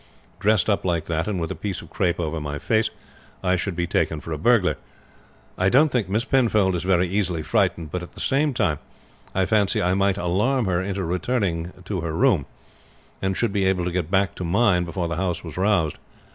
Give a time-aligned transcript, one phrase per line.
[0.39, 2.89] Dressed up like that, and with a piece of crape over my face,
[3.43, 4.77] I should be taken for a burglar.
[5.59, 8.79] I don't think Miss Penfold is very easily frightened; but at the same time
[9.35, 12.47] I fancy I might alarm her into returning to her room,
[13.21, 15.97] and should be able to get back to mine before the house was roused.